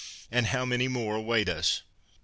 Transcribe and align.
And 0.31 0.47
how 0.47 0.65
many 0.65 0.87
more 0.87 1.15
await 1.17 1.47
us! 1.47 1.83